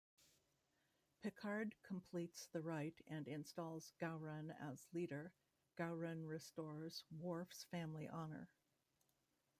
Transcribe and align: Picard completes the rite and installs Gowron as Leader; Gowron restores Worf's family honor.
Picard 1.21 1.75
completes 1.83 2.47
the 2.47 2.61
rite 2.63 2.99
and 3.05 3.27
installs 3.27 3.93
Gowron 4.01 4.49
as 4.59 4.87
Leader; 4.93 5.31
Gowron 5.77 6.27
restores 6.27 7.03
Worf's 7.19 7.65
family 7.65 8.07
honor. 8.09 8.49